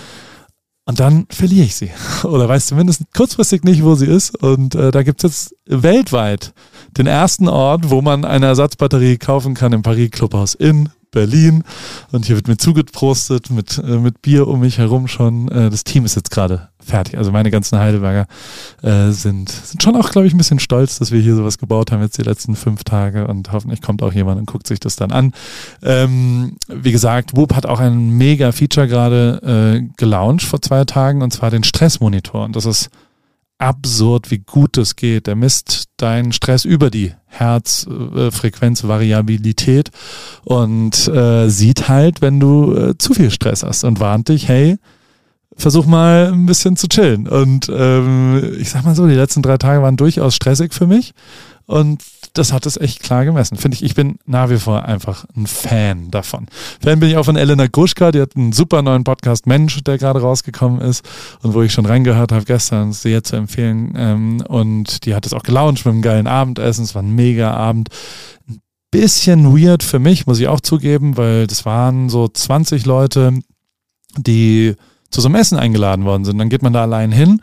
Und 0.85 1.01
dann 1.01 1.27
verliere 1.31 1.65
ich 1.65 1.77
sie. 1.77 1.91
Oder 2.25 2.49
weiß 2.49 2.67
zumindest 2.67 3.05
kurzfristig 3.17 3.65
nicht, 3.65 3.85
wo 3.85 3.95
sie 3.95 4.07
ist. 4.07 4.37
Und 4.43 4.75
äh, 4.75 4.91
da 4.91 5.03
gibt 5.03 5.25
es 5.25 5.31
jetzt 5.31 5.57
weltweit 5.67 6.53
den 6.99 7.07
ersten 7.07 7.49
Ort, 7.49 7.91
wo 7.91 8.03
man 8.03 8.25
eine 8.25 8.47
Ersatzbatterie 8.47 9.17
kaufen 9.17 9.55
kann 9.55 9.73
im 9.73 9.83
Paris 9.83 10.11
Clubhaus 10.11 10.55
in 10.55 10.91
Berlin. 11.11 11.65
Und 12.13 12.27
hier 12.27 12.37
wird 12.37 12.49
mir 12.49 12.57
zugeprostet 12.57 13.51
mit, 13.51 13.79
äh, 13.79 13.99
mit 13.99 14.23
Bier 14.23 14.47
um 14.49 14.61
mich 14.61 14.79
herum 14.79 15.09
schon. 15.09 15.49
Äh, 15.49 15.71
das 15.71 15.85
Team 15.85 16.05
ist 16.05 16.17
jetzt 16.17 16.31
gerade 16.31 16.69
fertig. 16.79 17.19
Also 17.19 17.33
meine 17.33 17.51
ganzen 17.51 17.79
Heidelberger 17.79 18.27
äh, 18.83 19.11
sind, 19.11 19.49
sind 19.51 19.83
schon 19.83 19.97
auch, 19.97 20.11
glaube 20.11 20.27
ich, 20.27 20.35
ein 20.35 20.39
bisschen 20.39 20.59
stolz, 20.59 20.99
dass 20.99 21.13
wir 21.13 21.21
hier 21.21 21.37
sowas 21.37 21.59
gebaut 21.59 21.93
haben 21.93 22.03
jetzt 22.03 22.19
die 22.19 22.23
letzten 22.23 22.57
fünf 22.57 22.85
Tage 22.85 23.27
und 23.27 23.53
hoffentlich 23.53 23.83
kommt 23.83 24.03
auch 24.03 24.13
jemand 24.13 24.41
und 24.41 24.47
guckt 24.47 24.67
sich 24.67 24.81
das 24.81 24.97
dann 24.97 25.13
an. 25.13 25.33
Ähm, 25.83 26.57
wie 26.69 26.93
gesagt, 26.93 27.37
Whoop 27.37 27.55
hat 27.55 27.67
auch 27.67 27.81
ein 27.81 28.11
mega 28.11 28.53
Feature 28.53 28.89
gerade 28.89 29.81
äh, 29.83 29.89
gelauncht 29.97 30.47
vor 30.47 30.63
zwei 30.63 30.85
Tagen 30.85 31.23
und 31.23 31.33
zwar 31.33 31.51
den 31.51 31.65
Stressmonitor. 31.65 32.45
Und 32.45 32.57
das 32.57 32.67
ist 32.67 32.91
absurd, 33.61 34.31
wie 34.31 34.39
gut 34.39 34.77
das 34.77 34.95
geht. 34.97 35.27
Der 35.27 35.37
misst 35.37 35.85
deinen 35.99 36.33
Stress 36.33 36.65
über 36.65 36.89
die 36.91 37.13
Herzfrequenzvariabilität 37.27 39.91
und 40.45 41.07
äh, 41.09 41.49
sieht 41.49 41.89
halt, 41.89 42.23
wenn 42.23 42.41
du 42.41 42.75
äh, 42.75 42.97
zu 42.99 43.15
viel 43.15 43.31
Stress 43.31 43.63
hast 43.63 43.85
und 43.85 44.01
warnt 44.01 44.31
dich, 44.31 44.49
hey, 44.49 44.79
versuch 45.57 45.87
mal 45.87 46.33
ein 46.33 46.47
bisschen 46.47 46.77
zu 46.77 46.89
chillen. 46.89 47.29
Und 47.29 47.71
ähm, 47.73 48.57
ich 48.59 48.71
sag 48.71 48.85
mal 48.85 48.95
so, 48.95 49.07
die 49.07 49.15
letzten 49.15 49.43
drei 49.43 49.59
Tage 49.59 49.83
waren 49.83 49.97
durchaus 49.97 50.35
stressig 50.35 50.73
für 50.73 50.87
mich. 50.87 51.13
Und 51.67 52.03
das 52.35 52.53
hat 52.53 52.67
es 52.67 52.77
echt 52.77 53.03
klar 53.03 53.25
gemessen. 53.25 53.57
Finde 53.57 53.77
ich, 53.77 53.83
ich 53.83 53.95
bin 53.95 54.19
nach 54.27 54.51
wie 54.51 54.59
vor 54.59 54.85
einfach 54.85 55.25
ein 55.37 55.47
Fan 55.47 56.11
davon. 56.11 56.47
Fan 56.81 57.01
bin 57.01 57.09
ich 57.09 57.17
auch 57.17 57.25
von 57.25 57.37
Elena 57.37 57.67
Gruschka, 57.67 58.13
die 58.13 58.21
hat 58.21 58.37
einen 58.37 58.53
super 58.53 58.83
neuen 58.83 59.05
Podcast 59.05 59.47
Mensch, 59.47 59.83
der 59.83 59.99
gerade 59.99 60.21
rausgekommen 60.21 60.81
ist 60.81 61.05
und 61.43 61.55
wo 61.55 61.63
ich 61.63 61.73
schon 61.73 61.87
reingehört 61.87 62.33
habe 62.33 62.45
gestern, 62.45 62.93
sehr 62.93 63.25
zu 63.25 63.37
empfehlen. 63.37 63.95
Ähm, 63.97 64.45
und 64.47 65.05
die 65.07 65.15
hat 65.15 65.27
es 65.27 65.33
auch 65.33 65.43
gelauncht 65.43 65.85
mit 65.85 65.93
einem 65.93 66.03
geilen 66.03 66.27
Abendessen. 66.27 66.85
Es 66.85 66.95
war 66.95 67.03
ein 67.03 67.15
mega 67.15 67.53
Abend. 67.53 67.89
Ein 68.49 68.61
bisschen 68.91 69.57
weird 69.57 69.83
für 69.83 69.99
mich, 69.99 70.27
muss 70.27 70.41
ich 70.41 70.49
auch 70.49 70.61
zugeben, 70.61 71.17
weil 71.17 71.47
das 71.47 71.65
waren 71.65 72.09
so 72.09 72.29
20 72.29 72.87
Leute, 72.87 73.39
die 74.17 74.77
zu 75.11 75.21
so 75.21 75.29
einem 75.29 75.37
Essen 75.37 75.59
eingeladen 75.59 76.05
worden 76.05 76.25
sind. 76.25 76.39
Dann 76.39 76.49
geht 76.49 76.63
man 76.63 76.73
da 76.73 76.83
allein 76.83 77.13
hin. 77.13 77.41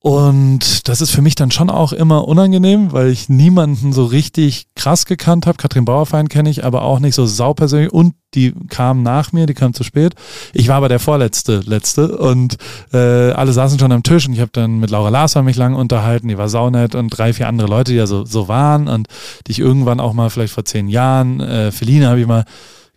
Und 0.00 0.88
das 0.88 1.00
ist 1.00 1.10
für 1.10 1.22
mich 1.22 1.34
dann 1.34 1.50
schon 1.50 1.70
auch 1.70 1.92
immer 1.92 2.28
unangenehm, 2.28 2.92
weil 2.92 3.08
ich 3.08 3.28
niemanden 3.28 3.92
so 3.92 4.04
richtig 4.04 4.66
krass 4.76 5.06
gekannt 5.06 5.46
habe. 5.46 5.58
Katrin 5.58 5.84
Bauerfein 5.84 6.28
kenne 6.28 6.50
ich, 6.50 6.64
aber 6.64 6.82
auch 6.82 7.00
nicht 7.00 7.16
so 7.16 7.26
saupersönlich. 7.26 7.92
Und 7.92 8.14
die 8.34 8.54
kam 8.68 9.02
nach 9.02 9.32
mir, 9.32 9.46
die 9.46 9.54
kam 9.54 9.74
zu 9.74 9.82
spät. 9.82 10.14
Ich 10.52 10.68
war 10.68 10.76
aber 10.76 10.88
der 10.88 11.00
vorletzte, 11.00 11.62
letzte. 11.66 12.16
Und 12.16 12.58
äh, 12.92 13.32
alle 13.32 13.52
saßen 13.52 13.80
schon 13.80 13.90
am 13.90 14.04
Tisch 14.04 14.28
und 14.28 14.34
ich 14.34 14.40
habe 14.40 14.52
dann 14.52 14.78
mit 14.78 14.90
Laura 14.90 15.08
Larsson 15.08 15.44
mich 15.44 15.56
lang 15.56 15.74
unterhalten. 15.74 16.28
Die 16.28 16.38
war 16.38 16.48
saunett 16.48 16.94
und 16.94 17.08
drei, 17.08 17.32
vier 17.32 17.48
andere 17.48 17.68
Leute, 17.68 17.90
die 17.90 17.98
ja 17.98 18.06
so, 18.06 18.24
so 18.24 18.46
waren 18.46 18.86
und 18.86 19.08
die 19.48 19.52
ich 19.52 19.58
irgendwann 19.58 19.98
auch 19.98 20.12
mal 20.12 20.30
vielleicht 20.30 20.52
vor 20.52 20.64
zehn 20.64 20.86
Jahren, 20.86 21.40
äh, 21.40 21.72
Feline 21.72 22.08
habe 22.08 22.20
ich 22.20 22.26
mal 22.26 22.44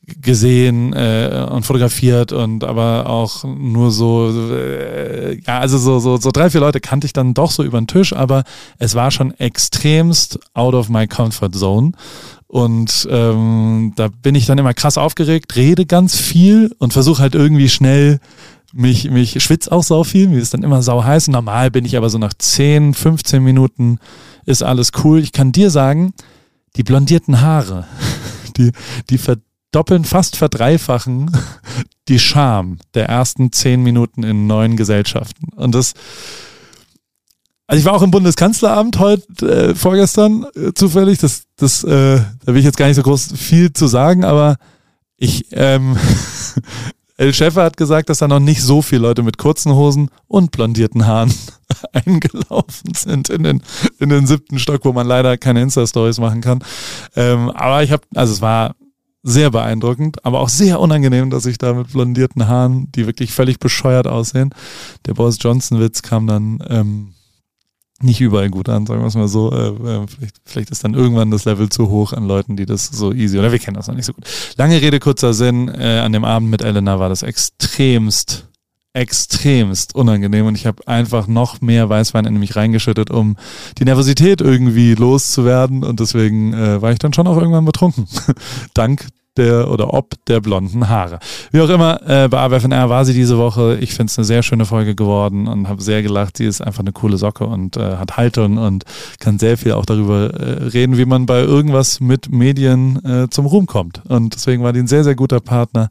gesehen 0.07 0.93
äh, 0.93 1.47
und 1.49 1.63
fotografiert 1.63 2.31
und 2.31 2.63
aber 2.63 3.07
auch 3.07 3.43
nur 3.43 3.91
so 3.91 4.31
äh, 4.51 5.39
ja 5.45 5.59
also 5.59 5.77
so 5.77 5.99
so 5.99 6.17
so 6.17 6.31
drei 6.31 6.49
vier 6.49 6.59
Leute 6.59 6.79
kannte 6.79 7.05
ich 7.05 7.13
dann 7.13 7.33
doch 7.33 7.51
so 7.51 7.63
über 7.63 7.79
den 7.79 7.87
Tisch 7.87 8.13
aber 8.13 8.43
es 8.79 8.95
war 8.95 9.11
schon 9.11 9.31
extremst 9.39 10.39
out 10.53 10.73
of 10.73 10.89
my 10.89 11.07
comfort 11.07 11.51
zone. 11.53 11.91
Und 12.47 13.07
ähm, 13.09 13.93
da 13.95 14.09
bin 14.09 14.35
ich 14.35 14.45
dann 14.45 14.57
immer 14.57 14.73
krass 14.73 14.97
aufgeregt 14.97 15.55
rede 15.55 15.85
ganz 15.85 16.17
viel 16.17 16.75
und 16.79 16.91
versuche 16.91 17.21
halt 17.21 17.33
irgendwie 17.33 17.69
schnell 17.69 18.19
mich 18.73 19.09
mich 19.09 19.41
schwitz 19.41 19.67
auch 19.67 19.83
sau 19.83 20.03
viel 20.03 20.27
mir 20.27 20.39
ist 20.39 20.53
dann 20.53 20.63
immer 20.63 20.81
sau 20.81 21.03
heiß. 21.03 21.29
Normal 21.29 21.71
bin 21.71 21.85
ich 21.85 21.95
aber 21.95 22.09
so 22.09 22.17
nach 22.17 22.33
10 22.33 22.93
15 22.93 23.41
Minuten 23.41 23.99
ist 24.45 24.63
alles 24.63 24.91
cool. 25.03 25.19
Ich 25.19 25.31
kann 25.31 25.51
dir 25.53 25.69
sagen 25.69 26.13
die 26.75 26.83
blondierten 26.83 27.39
Haare 27.41 27.87
die 28.57 28.71
die 29.09 29.17
ver 29.17 29.37
doppeln, 29.71 30.05
fast 30.05 30.35
verdreifachen 30.35 31.31
die 32.07 32.19
Scham 32.19 32.79
der 32.93 33.07
ersten 33.07 33.51
zehn 33.51 33.81
Minuten 33.83 34.23
in 34.23 34.47
neuen 34.47 34.75
Gesellschaften. 34.75 35.47
Und 35.55 35.73
das, 35.73 35.93
also 37.67 37.79
ich 37.79 37.85
war 37.85 37.93
auch 37.93 38.01
im 38.01 38.11
Bundeskanzleramt 38.11 38.99
heute, 38.99 39.69
äh, 39.71 39.75
vorgestern 39.75 40.45
äh, 40.55 40.73
zufällig, 40.73 41.19
das, 41.19 41.43
das, 41.55 41.83
äh, 41.83 42.17
da 42.17 42.47
will 42.47 42.57
ich 42.57 42.65
jetzt 42.65 42.77
gar 42.77 42.87
nicht 42.87 42.97
so 42.97 43.03
groß 43.03 43.33
viel 43.35 43.71
zu 43.71 43.87
sagen, 43.87 44.25
aber 44.25 44.57
ich, 45.17 45.45
ähm, 45.51 45.97
El 47.17 47.35
Schäfer 47.35 47.63
hat 47.63 47.77
gesagt, 47.77 48.09
dass 48.09 48.17
da 48.17 48.27
noch 48.27 48.39
nicht 48.39 48.63
so 48.63 48.81
viele 48.81 49.03
Leute 49.03 49.21
mit 49.21 49.37
kurzen 49.37 49.73
Hosen 49.75 50.09
und 50.27 50.49
blondierten 50.51 51.05
Haaren 51.05 51.31
eingelaufen 51.93 52.95
sind 52.95 53.29
in 53.29 53.43
den, 53.43 53.61
in 53.99 54.09
den 54.09 54.25
siebten 54.25 54.57
Stock, 54.57 54.83
wo 54.85 54.91
man 54.91 55.05
leider 55.05 55.37
keine 55.37 55.61
Insta-Stories 55.61 56.19
machen 56.19 56.41
kann. 56.41 56.63
Ähm, 57.15 57.51
aber 57.51 57.83
ich 57.83 57.91
habe, 57.91 58.01
also 58.15 58.33
es 58.33 58.41
war 58.41 58.75
sehr 59.23 59.51
beeindruckend, 59.51 60.25
aber 60.25 60.39
auch 60.39 60.49
sehr 60.49 60.79
unangenehm, 60.79 61.29
dass 61.29 61.45
ich 61.45 61.57
da 61.57 61.73
mit 61.73 61.91
blondierten 61.91 62.47
Haaren, 62.47 62.91
die 62.91 63.05
wirklich 63.05 63.31
völlig 63.31 63.59
bescheuert 63.59 64.07
aussehen. 64.07 64.53
Der 65.05 65.13
Boris 65.13 65.37
Johnson-Witz 65.39 66.01
kam 66.01 66.25
dann 66.27 66.63
ähm, 66.67 67.13
nicht 68.01 68.19
überall 68.19 68.49
gut 68.49 68.67
an, 68.67 68.85
sagen 68.85 69.01
wir 69.01 69.07
es 69.07 69.15
mal 69.15 69.27
so. 69.27 69.51
Äh, 69.51 69.67
äh, 69.67 70.07
vielleicht, 70.07 70.35
vielleicht 70.43 70.71
ist 70.71 70.83
dann 70.83 70.95
irgendwann 70.95 71.29
das 71.29 71.45
Level 71.45 71.69
zu 71.69 71.89
hoch 71.89 72.13
an 72.13 72.27
Leuten, 72.27 72.57
die 72.57 72.65
das 72.65 72.85
so 72.87 73.13
easy, 73.13 73.37
oder 73.37 73.51
wir 73.51 73.59
kennen 73.59 73.77
das 73.77 73.87
noch 73.87 73.95
nicht 73.95 74.05
so 74.05 74.13
gut. 74.13 74.25
Lange 74.57 74.81
Rede, 74.81 74.99
kurzer 74.99 75.33
Sinn. 75.33 75.67
Äh, 75.67 75.99
an 75.99 76.11
dem 76.11 76.25
Abend 76.25 76.49
mit 76.49 76.63
Elena 76.63 76.99
war 76.99 77.09
das 77.09 77.21
extremst 77.21 78.47
extremst 78.93 79.95
unangenehm 79.95 80.45
und 80.45 80.55
ich 80.55 80.65
habe 80.65 80.87
einfach 80.87 81.27
noch 81.27 81.61
mehr 81.61 81.89
Weißwein 81.89 82.25
in 82.25 82.37
mich 82.37 82.55
reingeschüttet, 82.55 83.09
um 83.09 83.37
die 83.77 83.85
Nervosität 83.85 84.41
irgendwie 84.41 84.95
loszuwerden 84.95 85.83
und 85.83 85.99
deswegen 85.99 86.53
äh, 86.53 86.81
war 86.81 86.91
ich 86.91 86.99
dann 86.99 87.13
schon 87.13 87.27
auch 87.27 87.37
irgendwann 87.37 87.65
betrunken. 87.65 88.07
Dank 88.73 89.07
der 89.37 89.71
oder 89.71 89.93
ob 89.93 90.13
der 90.25 90.41
blonden 90.41 90.89
Haare. 90.89 91.19
Wie 91.51 91.61
auch 91.61 91.69
immer, 91.69 92.01
äh, 92.07 92.27
bei 92.27 92.39
AWFNR 92.39 92.89
war 92.89 93.05
sie 93.05 93.13
diese 93.13 93.37
Woche. 93.37 93.77
Ich 93.79 93.93
finde 93.93 94.11
es 94.11 94.17
eine 94.17 94.25
sehr 94.25 94.43
schöne 94.43 94.65
Folge 94.65 94.95
geworden 94.95 95.47
und 95.47 95.67
habe 95.67 95.81
sehr 95.81 96.01
gelacht. 96.01 96.37
Sie 96.37 96.45
ist 96.45 96.61
einfach 96.61 96.81
eine 96.81 96.91
coole 96.91 97.17
Socke 97.17 97.45
und 97.45 97.77
äh, 97.77 97.97
hat 97.97 98.17
Haltung 98.17 98.57
und 98.57 98.83
kann 99.19 99.39
sehr 99.39 99.57
viel 99.57 99.73
auch 99.73 99.85
darüber 99.85 100.33
äh, 100.33 100.63
reden, 100.67 100.97
wie 100.97 101.05
man 101.05 101.25
bei 101.25 101.39
irgendwas 101.39 101.99
mit 101.99 102.31
Medien 102.31 103.03
äh, 103.05 103.29
zum 103.29 103.45
Ruhm 103.45 103.67
kommt. 103.67 104.01
Und 104.07 104.35
deswegen 104.35 104.63
war 104.63 104.73
die 104.73 104.79
ein 104.79 104.87
sehr, 104.87 105.03
sehr 105.03 105.15
guter 105.15 105.39
Partner 105.39 105.89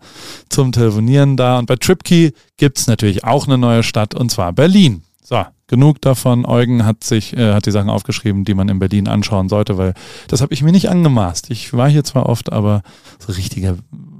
zum 0.48 0.72
Telefonieren 0.72 1.36
da. 1.36 1.58
Und 1.58 1.66
bei 1.66 1.76
TripKey 1.76 2.32
gibt 2.56 2.78
es 2.78 2.86
natürlich 2.86 3.24
auch 3.24 3.46
eine 3.46 3.58
neue 3.58 3.82
Stadt 3.82 4.14
und 4.14 4.30
zwar 4.30 4.52
Berlin. 4.52 5.02
So, 5.30 5.44
genug 5.68 6.00
davon. 6.00 6.44
Eugen 6.44 6.84
hat 6.84 7.04
sich, 7.04 7.36
äh, 7.36 7.54
hat 7.54 7.64
die 7.64 7.70
Sachen 7.70 7.88
aufgeschrieben, 7.88 8.44
die 8.44 8.54
man 8.54 8.68
in 8.68 8.80
Berlin 8.80 9.06
anschauen 9.06 9.48
sollte, 9.48 9.78
weil 9.78 9.94
das 10.26 10.40
habe 10.40 10.52
ich 10.52 10.64
mir 10.64 10.72
nicht 10.72 10.90
angemaßt. 10.90 11.52
Ich 11.52 11.72
war 11.72 11.88
hier 11.88 12.02
zwar 12.02 12.28
oft, 12.28 12.52
aber 12.52 12.82
so 13.20 13.32
richtiger 13.34 13.76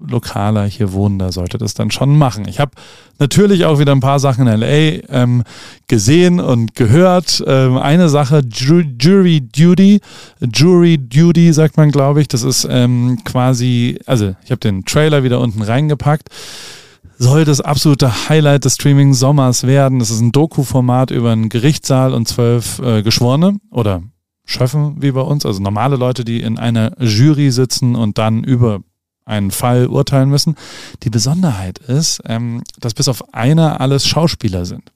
Lokaler 0.07 0.67
hier 0.67 0.93
wohnen, 0.93 1.19
da 1.19 1.33
sollte 1.33 1.59
das 1.59 1.75
dann 1.75 1.90
schon 1.90 2.17
machen. 2.17 2.47
Ich 2.47 2.61
habe 2.61 2.71
natürlich 3.19 3.64
auch 3.64 3.81
wieder 3.81 3.90
ein 3.90 3.99
paar 3.99 4.21
Sachen 4.21 4.47
in 4.47 4.61
LA 4.61 5.02
ähm, 5.09 5.43
gesehen 5.88 6.38
und 6.38 6.76
gehört. 6.76 7.43
Ähm, 7.45 7.76
eine 7.76 8.09
Sache, 8.09 8.43
Ju 8.49 8.85
Jury 8.97 9.40
Duty, 9.40 10.00
Jury 10.55 10.97
Duty 10.97 11.52
sagt 11.52 11.76
man, 11.76 11.90
glaube 11.90 12.21
ich. 12.21 12.29
Das 12.29 12.45
ist 12.45 12.69
ähm, 12.71 13.19
quasi, 13.25 13.99
also 14.07 14.37
ich 14.45 14.52
habe 14.52 14.61
den 14.61 14.85
Trailer 14.85 15.25
wieder 15.25 15.40
unten 15.40 15.62
reingepackt 15.62 16.29
soll 17.20 17.44
das 17.44 17.60
absolute 17.60 18.30
Highlight 18.30 18.64
des 18.64 18.76
Streaming-Sommers 18.76 19.66
werden. 19.66 19.98
Das 19.98 20.10
ist 20.10 20.20
ein 20.20 20.32
Doku-Format 20.32 21.10
über 21.10 21.32
einen 21.32 21.50
Gerichtssaal 21.50 22.14
und 22.14 22.26
zwölf 22.26 22.78
äh, 22.78 23.02
Geschworene 23.02 23.58
oder 23.70 24.02
Schöffen 24.46 25.02
wie 25.02 25.12
bei 25.12 25.20
uns, 25.20 25.44
also 25.44 25.60
normale 25.60 25.96
Leute, 25.96 26.24
die 26.24 26.40
in 26.40 26.58
einer 26.58 26.96
Jury 26.98 27.50
sitzen 27.50 27.94
und 27.94 28.16
dann 28.16 28.42
über 28.42 28.80
einen 29.26 29.50
Fall 29.50 29.86
urteilen 29.86 30.30
müssen. 30.30 30.56
Die 31.02 31.10
Besonderheit 31.10 31.78
ist, 31.78 32.22
ähm, 32.24 32.62
dass 32.80 32.94
bis 32.94 33.06
auf 33.06 33.34
einer 33.34 33.82
alles 33.82 34.06
Schauspieler 34.06 34.64
sind. 34.64 34.90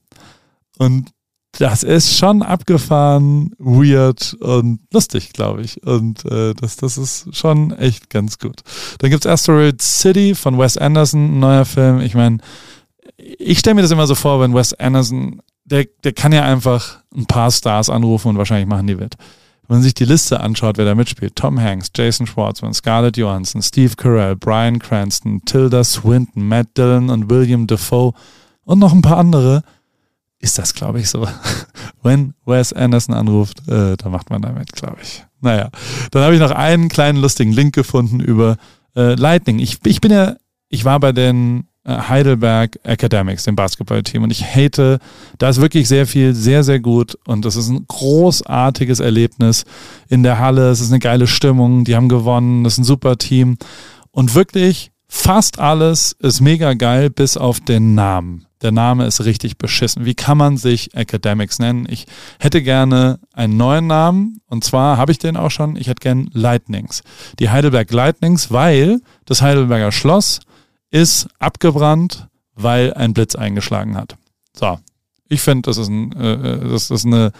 Und 0.78 1.10
das 1.58 1.82
ist 1.82 2.16
schon 2.16 2.42
abgefahren, 2.42 3.52
weird 3.58 4.34
und 4.40 4.80
lustig, 4.92 5.32
glaube 5.32 5.62
ich. 5.62 5.82
Und 5.84 6.24
äh, 6.24 6.54
das, 6.54 6.76
das 6.76 6.98
ist 6.98 7.34
schon 7.36 7.72
echt 7.72 8.10
ganz 8.10 8.38
gut. 8.38 8.60
Dann 8.98 9.10
gibt's 9.10 9.26
Asteroid 9.26 9.80
City 9.80 10.34
von 10.34 10.58
Wes 10.58 10.76
Anderson, 10.76 11.36
ein 11.36 11.40
neuer 11.40 11.64
Film. 11.64 12.00
Ich 12.00 12.14
meine, 12.14 12.38
ich 13.16 13.58
stelle 13.58 13.74
mir 13.74 13.82
das 13.82 13.90
immer 13.90 14.06
so 14.06 14.14
vor, 14.14 14.40
wenn 14.40 14.54
Wes 14.54 14.74
Anderson, 14.74 15.40
der, 15.64 15.86
der 16.02 16.12
kann 16.12 16.32
ja 16.32 16.44
einfach 16.44 16.98
ein 17.14 17.26
paar 17.26 17.50
Stars 17.50 17.88
anrufen 17.88 18.28
und 18.28 18.38
wahrscheinlich 18.38 18.68
machen 18.68 18.86
die 18.86 18.96
mit. 18.96 19.16
Wenn 19.66 19.78
man 19.78 19.82
sich 19.82 19.94
die 19.94 20.04
Liste 20.04 20.40
anschaut, 20.40 20.76
wer 20.76 20.84
da 20.84 20.94
mitspielt, 20.94 21.36
Tom 21.36 21.58
Hanks, 21.58 21.90
Jason 21.96 22.26
Schwartzman, 22.26 22.74
Scarlett 22.74 23.16
Johansson, 23.16 23.62
Steve 23.62 23.94
Carell, 23.96 24.36
Brian 24.36 24.78
Cranston, 24.78 25.42
Tilda 25.46 25.84
Swinton, 25.84 26.46
Matt 26.46 26.76
Dillon 26.76 27.08
und 27.08 27.30
William 27.30 27.66
Defoe 27.66 28.12
und 28.64 28.78
noch 28.78 28.92
ein 28.92 29.00
paar 29.00 29.16
andere, 29.16 29.62
ist 30.44 30.58
das, 30.58 30.74
glaube 30.74 31.00
ich, 31.00 31.08
so. 31.08 31.26
Wenn 32.02 32.34
Wes 32.44 32.72
Anderson 32.72 33.14
anruft, 33.14 33.66
äh, 33.68 33.96
dann 33.96 34.12
macht 34.12 34.30
man 34.30 34.42
damit, 34.42 34.72
glaube 34.72 34.98
ich. 35.02 35.24
Naja, 35.40 35.70
dann 36.10 36.22
habe 36.22 36.34
ich 36.34 36.40
noch 36.40 36.52
einen 36.52 36.88
kleinen 36.88 37.20
lustigen 37.20 37.52
Link 37.52 37.74
gefunden 37.74 38.20
über 38.20 38.56
äh, 38.94 39.14
Lightning. 39.14 39.58
Ich, 39.58 39.78
ich 39.84 40.00
bin 40.00 40.12
ja, 40.12 40.36
ich 40.68 40.84
war 40.84 41.00
bei 41.00 41.12
den 41.12 41.66
äh, 41.84 41.96
Heidelberg 41.96 42.78
Academics, 42.82 43.44
dem 43.44 43.56
Basketballteam, 43.56 44.22
und 44.22 44.30
ich 44.30 44.44
hate, 44.44 44.98
da 45.38 45.48
ist 45.48 45.60
wirklich 45.60 45.88
sehr 45.88 46.06
viel, 46.06 46.34
sehr, 46.34 46.62
sehr 46.62 46.80
gut 46.80 47.18
und 47.26 47.44
das 47.44 47.56
ist 47.56 47.68
ein 47.68 47.86
großartiges 47.86 49.00
Erlebnis 49.00 49.64
in 50.08 50.22
der 50.22 50.38
Halle. 50.38 50.70
Es 50.70 50.80
ist 50.80 50.90
eine 50.90 51.00
geile 51.00 51.26
Stimmung, 51.26 51.84
die 51.84 51.96
haben 51.96 52.08
gewonnen, 52.08 52.64
das 52.64 52.74
ist 52.74 52.78
ein 52.80 52.84
super 52.84 53.18
Team 53.18 53.56
und 54.10 54.34
wirklich 54.34 54.92
fast 55.14 55.58
alles 55.58 56.12
ist 56.18 56.40
mega 56.40 56.74
geil, 56.74 57.08
bis 57.08 57.36
auf 57.36 57.60
den 57.60 57.94
Namen. 57.94 58.46
Der 58.62 58.72
Name 58.72 59.06
ist 59.06 59.24
richtig 59.24 59.58
beschissen. 59.58 60.04
Wie 60.04 60.14
kann 60.14 60.36
man 60.36 60.56
sich 60.56 60.94
Academics 60.94 61.58
nennen? 61.58 61.86
Ich 61.88 62.06
hätte 62.40 62.62
gerne 62.62 63.20
einen 63.32 63.56
neuen 63.56 63.86
Namen 63.86 64.40
und 64.48 64.64
zwar 64.64 64.96
habe 64.96 65.12
ich 65.12 65.18
den 65.18 65.36
auch 65.36 65.50
schon. 65.50 65.76
Ich 65.76 65.86
hätte 65.86 66.00
gern 66.00 66.28
Lightnings. 66.32 67.02
Die 67.38 67.50
Heidelberg 67.50 67.90
Lightnings, 67.92 68.50
weil 68.50 69.00
das 69.24 69.40
Heidelberger 69.40 69.92
Schloss 69.92 70.40
ist 70.90 71.28
abgebrannt, 71.38 72.28
weil 72.54 72.92
ein 72.94 73.14
Blitz 73.14 73.34
eingeschlagen 73.36 73.96
hat. 73.96 74.16
So, 74.56 74.78
ich 75.34 75.42
finde, 75.42 75.62
das, 75.62 75.76
ist 75.76 75.88
ein, 75.88 76.12
äh, 76.12 76.32
äh, 76.32 76.68
das 76.70 76.90
ist 76.90 77.04
eine 77.04 77.32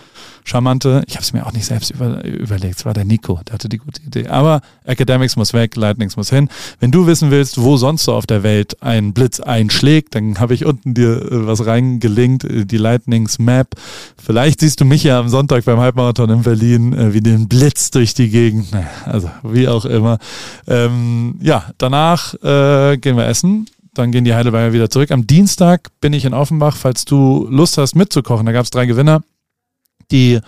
charmante, 0.44 1.02
ich 1.06 1.14
habe 1.14 1.22
es 1.22 1.32
mir 1.32 1.46
auch 1.46 1.52
nicht 1.52 1.64
selbst 1.64 1.90
über, 1.90 2.22
überlegt, 2.24 2.78
es 2.78 2.84
war 2.84 2.92
der 2.92 3.04
Nico, 3.04 3.40
der 3.46 3.54
hatte 3.54 3.68
die 3.68 3.78
gute 3.78 4.02
Idee. 4.02 4.28
Aber 4.28 4.60
Academics 4.84 5.36
muss 5.36 5.54
weg, 5.54 5.74
Lightnings 5.76 6.16
muss 6.16 6.30
hin. 6.30 6.48
Wenn 6.80 6.90
du 6.90 7.06
wissen 7.06 7.30
willst, 7.30 7.60
wo 7.60 7.76
sonst 7.76 8.04
so 8.04 8.12
auf 8.12 8.26
der 8.26 8.42
Welt 8.42 8.82
ein 8.82 9.14
Blitz 9.14 9.40
einschlägt, 9.40 10.14
dann 10.14 10.38
habe 10.38 10.54
ich 10.54 10.66
unten 10.66 10.92
dir 10.92 11.22
äh, 11.22 11.46
was 11.46 11.64
reingelinkt, 11.64 12.44
äh, 12.44 12.66
die 12.66 12.76
Lightnings 12.76 13.38
Map. 13.38 13.68
Vielleicht 14.22 14.60
siehst 14.60 14.80
du 14.80 14.84
mich 14.84 15.04
ja 15.04 15.18
am 15.18 15.28
Sonntag 15.28 15.64
beim 15.64 15.78
Halbmarathon 15.78 16.30
in 16.30 16.42
Berlin, 16.42 16.92
äh, 16.92 17.14
wie 17.14 17.20
den 17.20 17.48
Blitz 17.48 17.90
durch 17.90 18.12
die 18.12 18.28
Gegend. 18.28 18.70
Naja, 18.72 18.86
also 19.06 19.30
wie 19.42 19.68
auch 19.68 19.86
immer. 19.86 20.18
Ähm, 20.66 21.36
ja, 21.40 21.70
danach 21.78 22.34
äh, 22.42 22.98
gehen 22.98 23.16
wir 23.16 23.26
essen 23.26 23.66
dann 23.94 24.12
gehen 24.12 24.24
die 24.24 24.34
Heidelberger 24.34 24.72
wieder 24.72 24.90
zurück. 24.90 25.10
Am 25.10 25.26
Dienstag 25.26 25.88
bin 26.00 26.12
ich 26.12 26.24
in 26.24 26.34
Offenbach, 26.34 26.76
falls 26.76 27.04
du 27.04 27.46
Lust 27.50 27.78
hast 27.78 27.94
mitzukochen. 27.94 28.46
Da 28.46 28.52
gab 28.52 28.64
es 28.64 28.70
drei 28.70 28.86
Gewinner, 28.86 29.22
die 30.10 30.40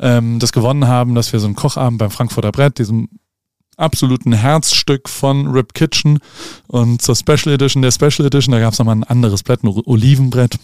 ähm, 0.00 0.38
das 0.38 0.52
gewonnen 0.52 0.86
haben, 0.86 1.14
dass 1.14 1.32
wir 1.32 1.40
so 1.40 1.46
einen 1.46 1.56
Kochabend 1.56 1.98
beim 1.98 2.10
Frankfurter 2.10 2.52
Brett, 2.52 2.78
diesem 2.78 3.08
absoluten 3.76 4.32
Herzstück 4.32 5.08
von 5.08 5.48
Rip 5.48 5.74
Kitchen 5.74 6.20
und 6.68 7.02
zur 7.02 7.16
Special 7.16 7.54
Edition, 7.54 7.82
der 7.82 7.90
Special 7.90 8.26
Edition, 8.26 8.52
da 8.52 8.60
gab 8.60 8.72
es 8.72 8.78
nochmal 8.78 8.96
ein 8.96 9.04
anderes 9.04 9.42
Brett, 9.42 9.64
ein 9.64 9.68
Olivenbrett 9.68 10.58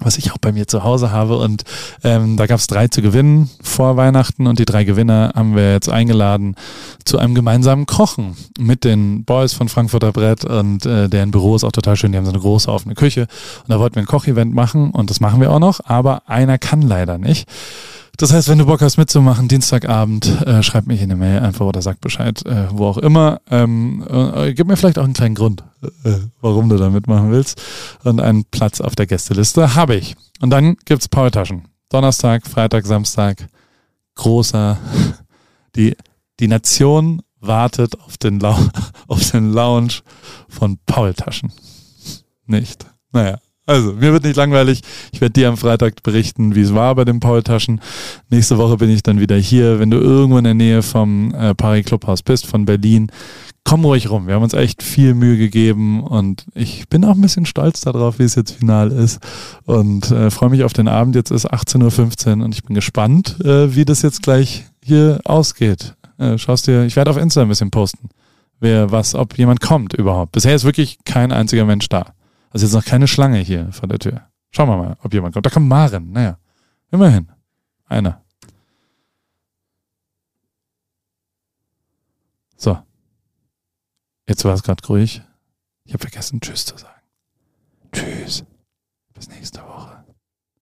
was 0.00 0.18
ich 0.18 0.32
auch 0.32 0.38
bei 0.38 0.52
mir 0.52 0.66
zu 0.66 0.82
Hause 0.82 1.10
habe. 1.10 1.38
Und 1.38 1.64
ähm, 2.02 2.36
da 2.36 2.46
gab 2.46 2.58
es 2.58 2.66
drei 2.66 2.88
zu 2.88 3.02
gewinnen 3.02 3.50
vor 3.62 3.96
Weihnachten 3.96 4.46
und 4.46 4.58
die 4.58 4.64
drei 4.64 4.84
Gewinner 4.84 5.32
haben 5.34 5.54
wir 5.54 5.72
jetzt 5.72 5.88
eingeladen 5.88 6.56
zu 7.04 7.18
einem 7.18 7.34
gemeinsamen 7.34 7.86
Kochen 7.86 8.36
mit 8.58 8.84
den 8.84 9.24
Boys 9.24 9.52
von 9.52 9.68
Frankfurter 9.68 10.12
Brett 10.12 10.44
und 10.44 10.86
äh, 10.86 11.08
deren 11.08 11.30
Büro 11.30 11.56
ist 11.56 11.64
auch 11.64 11.72
total 11.72 11.96
schön. 11.96 12.12
Die 12.12 12.18
haben 12.18 12.24
so 12.24 12.32
eine 12.32 12.40
große 12.40 12.70
offene 12.70 12.94
Küche 12.94 13.22
und 13.62 13.70
da 13.70 13.78
wollten 13.78 13.96
wir 13.96 14.02
ein 14.02 14.06
Kochevent 14.06 14.54
machen 14.54 14.90
und 14.90 15.10
das 15.10 15.20
machen 15.20 15.40
wir 15.40 15.50
auch 15.50 15.60
noch, 15.60 15.80
aber 15.84 16.22
einer 16.26 16.58
kann 16.58 16.82
leider 16.82 17.18
nicht. 17.18 17.48
Das 18.20 18.34
heißt, 18.34 18.50
wenn 18.50 18.58
du 18.58 18.66
Bock 18.66 18.82
hast 18.82 18.98
mitzumachen, 18.98 19.48
Dienstagabend, 19.48 20.42
äh, 20.46 20.62
schreib 20.62 20.86
mich 20.86 21.00
in 21.00 21.10
eine 21.10 21.16
Mail 21.18 21.38
einfach 21.38 21.64
oder 21.64 21.80
sag 21.80 22.02
Bescheid, 22.02 22.44
äh, 22.44 22.66
wo 22.70 22.86
auch 22.86 22.98
immer. 22.98 23.40
Ähm, 23.50 24.04
äh, 24.10 24.52
gib 24.52 24.66
mir 24.66 24.76
vielleicht 24.76 24.98
auch 24.98 25.04
einen 25.04 25.14
kleinen 25.14 25.34
Grund, 25.34 25.64
äh, 26.04 26.18
warum 26.42 26.68
du 26.68 26.76
da 26.76 26.90
mitmachen 26.90 27.30
willst. 27.30 27.62
Und 28.04 28.20
einen 28.20 28.44
Platz 28.44 28.82
auf 28.82 28.94
der 28.94 29.06
Gästeliste 29.06 29.74
habe 29.74 29.96
ich. 29.96 30.16
Und 30.42 30.50
dann 30.50 30.76
gibt's 30.84 31.08
Paultaschen. 31.08 31.68
Donnerstag, 31.88 32.46
Freitag, 32.46 32.84
Samstag. 32.84 33.48
Großer. 34.16 34.76
Die, 35.76 35.96
die 36.40 36.48
Nation 36.48 37.22
wartet 37.40 37.98
auf 38.00 38.18
den, 38.18 38.38
Lau 38.38 38.58
auf 39.08 39.30
den 39.30 39.50
Lounge 39.50 40.00
von 40.46 40.78
Paultaschen. 40.84 41.52
Nicht. 42.44 42.84
Naja, 43.12 43.38
also, 43.70 43.92
mir 43.92 44.12
wird 44.12 44.24
nicht 44.24 44.36
langweilig. 44.36 44.82
Ich 45.12 45.20
werde 45.20 45.32
dir 45.32 45.48
am 45.48 45.56
Freitag 45.56 46.02
berichten, 46.02 46.56
wie 46.56 46.62
es 46.62 46.74
war 46.74 46.92
bei 46.96 47.04
den 47.04 47.20
Paultaschen. 47.20 47.80
Nächste 48.28 48.58
Woche 48.58 48.76
bin 48.78 48.90
ich 48.90 49.04
dann 49.04 49.20
wieder 49.20 49.36
hier. 49.36 49.78
Wenn 49.78 49.92
du 49.92 49.98
irgendwo 49.98 50.38
in 50.38 50.44
der 50.44 50.54
Nähe 50.54 50.82
vom 50.82 51.32
äh, 51.34 51.54
Paris 51.54 51.86
Clubhaus 51.86 52.22
bist, 52.22 52.48
von 52.48 52.64
Berlin, 52.64 53.12
komm 53.64 53.84
ruhig 53.84 54.10
rum. 54.10 54.26
Wir 54.26 54.34
haben 54.34 54.42
uns 54.42 54.54
echt 54.54 54.82
viel 54.82 55.14
Mühe 55.14 55.36
gegeben 55.36 56.02
und 56.02 56.46
ich 56.52 56.88
bin 56.88 57.04
auch 57.04 57.14
ein 57.14 57.20
bisschen 57.20 57.46
stolz 57.46 57.80
darauf, 57.82 58.18
wie 58.18 58.24
es 58.24 58.34
jetzt 58.34 58.50
final 58.50 58.90
ist 58.90 59.20
und 59.66 60.10
äh, 60.10 60.30
freue 60.30 60.50
mich 60.50 60.64
auf 60.64 60.72
den 60.72 60.88
Abend. 60.88 61.14
Jetzt 61.14 61.30
ist 61.30 61.48
18.15 61.48 62.38
Uhr 62.38 62.44
und 62.44 62.52
ich 62.52 62.64
bin 62.64 62.74
gespannt, 62.74 63.38
äh, 63.44 63.72
wie 63.76 63.84
das 63.84 64.02
jetzt 64.02 64.24
gleich 64.24 64.64
hier 64.82 65.20
ausgeht. 65.24 65.94
Äh, 66.18 66.38
schaust 66.38 66.66
dir, 66.66 66.84
ich 66.86 66.96
werde 66.96 67.12
auf 67.12 67.16
Insta 67.16 67.42
ein 67.42 67.48
bisschen 67.48 67.70
posten, 67.70 68.08
wer 68.58 68.90
was, 68.90 69.14
ob 69.14 69.38
jemand 69.38 69.60
kommt 69.60 69.94
überhaupt. 69.94 70.32
Bisher 70.32 70.56
ist 70.56 70.64
wirklich 70.64 70.98
kein 71.04 71.30
einziger 71.30 71.64
Mensch 71.64 71.88
da. 71.88 72.06
Also 72.50 72.66
jetzt 72.66 72.74
noch 72.74 72.84
keine 72.84 73.08
Schlange 73.08 73.38
hier 73.38 73.72
vor 73.72 73.88
der 73.88 73.98
Tür. 73.98 74.28
Schauen 74.50 74.68
wir 74.68 74.76
mal, 74.76 74.96
ob 75.02 75.14
jemand 75.14 75.32
kommt. 75.32 75.46
Da 75.46 75.50
kommt 75.50 75.68
Maren. 75.68 76.10
Naja, 76.10 76.38
immerhin. 76.90 77.30
Einer. 77.86 78.22
So. 82.56 82.78
Jetzt 84.28 84.44
war 84.44 84.54
es 84.54 84.62
gerade 84.62 84.86
ruhig. 84.86 85.22
Ich 85.84 85.92
habe 85.92 86.02
vergessen, 86.02 86.40
Tschüss 86.40 86.66
zu 86.66 86.76
sagen. 86.76 87.00
Tschüss. 87.92 88.44
Bis 89.14 89.28
nächste 89.28 89.62
Woche. 89.62 89.79